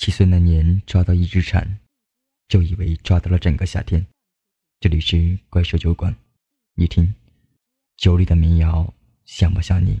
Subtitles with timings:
[0.00, 1.78] 七岁那年抓到一只蝉，
[2.48, 4.06] 就以为抓到了整个夏天。
[4.80, 6.16] 这里是怪兽酒馆，
[6.72, 7.14] 你听，
[7.98, 8.94] 酒里的民谣
[9.26, 10.00] 像不像你？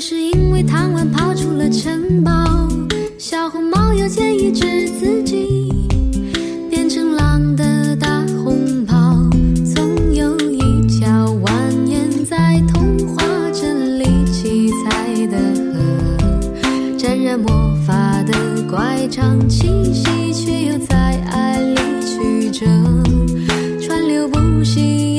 [0.00, 2.30] 是因为贪玩跑出了城堡，
[3.18, 5.72] 小红帽又建议治自己
[6.70, 9.28] 变成狼的大红袍。
[9.74, 11.50] 总有一条蜿
[11.84, 15.36] 蜒在童话镇里七彩的
[15.74, 21.76] 河，沾染魔法的乖张气息，却又在爱里
[22.06, 22.66] 曲折，
[23.80, 25.17] 川流不息，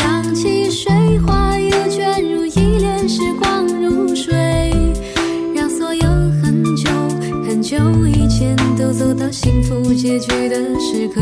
[8.77, 11.19] 都走到幸福结局的时刻。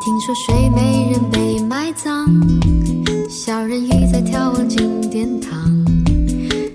[0.00, 2.28] 听说睡美人被埋葬，
[3.30, 5.84] 小人鱼在眺望金殿堂。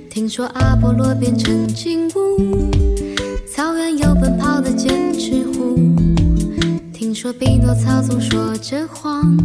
[0.09, 2.72] 听说阿波罗变成金乌。
[7.39, 9.37] 匹诺曹总说着谎，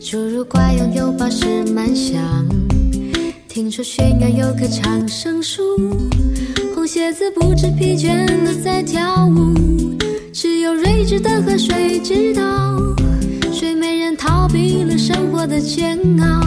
[0.00, 2.46] 侏儒怪拥有宝石满箱，
[3.48, 5.62] 听说悬崖有棵长生树，
[6.74, 9.54] 红鞋子不知疲倦的在跳舞，
[10.32, 12.76] 只有睿智的河水知道，
[13.52, 16.40] 睡美人逃避了生活的煎熬，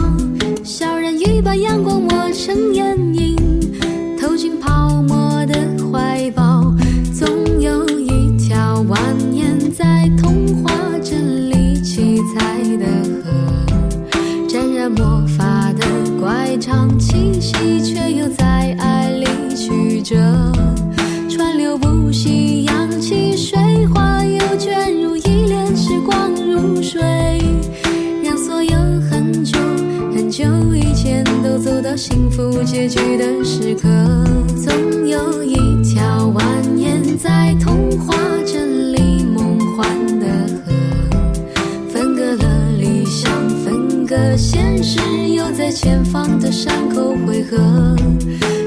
[17.40, 20.16] 息却又在爱里曲折，
[21.28, 27.00] 川流不息，扬起水花，又卷入一帘时光如水，
[28.22, 28.76] 让所有
[29.10, 29.58] 很久
[30.14, 34.23] 很久以前都走到幸福结局的时刻。
[44.14, 44.98] 的现实
[45.28, 45.44] 又。
[45.54, 47.56] 在前方的山口汇合，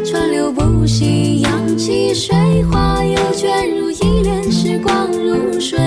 [0.05, 5.77] 川流不息，扬起水花，又卷入一帘时光如水，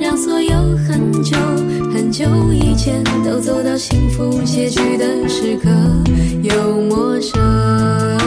[0.00, 0.52] 让所有
[0.88, 1.36] 很久
[1.92, 5.68] 很久以前都走到幸福结局的时刻，
[6.44, 8.19] 又陌生。